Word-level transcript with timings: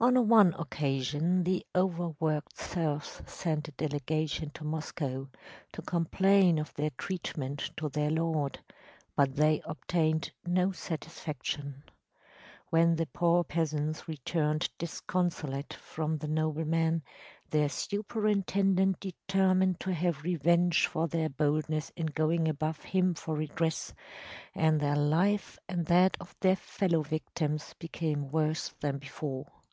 On 0.00 0.28
one 0.28 0.54
occasion 0.58 1.44
the 1.44 1.64
overworked 1.74 2.58
serfs 2.58 3.22
sent 3.24 3.68
a 3.68 3.72
delegation 3.72 4.50
to 4.50 4.62
Moscow 4.62 5.30
to 5.72 5.80
complain 5.80 6.58
of 6.58 6.74
their 6.74 6.90
treatment 6.98 7.70
to 7.78 7.88
their 7.88 8.10
lord, 8.10 8.58
but 9.16 9.34
they 9.36 9.62
obtained 9.64 10.30
no 10.44 10.72
satisfaction. 10.72 11.84
When 12.68 12.96
the 12.96 13.06
poor 13.06 13.44
peasants 13.44 14.06
returned 14.06 14.68
disconsolate 14.76 15.72
from 15.72 16.18
the 16.18 16.28
nobleman 16.28 17.02
their 17.48 17.70
superintendent 17.70 19.00
determined 19.00 19.80
to 19.80 19.94
have 19.94 20.22
revenge 20.22 20.86
for 20.86 21.08
their 21.08 21.30
boldness 21.30 21.90
in 21.96 22.08
going 22.08 22.46
above 22.46 22.82
him 22.82 23.14
for 23.14 23.34
redress, 23.36 23.94
and 24.54 24.78
their 24.80 24.96
life 24.96 25.58
and 25.66 25.86
that 25.86 26.18
of 26.20 26.36
their 26.40 26.56
fellow 26.56 27.00
victims 27.02 27.74
became 27.78 28.30
worse 28.30 28.68
than 28.80 28.98
before. 28.98 29.46